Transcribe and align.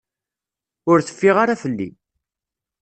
Ur 0.91 0.97
teffiɣ 1.01 1.35
ara 1.43 1.55
fell-i. 1.63 1.89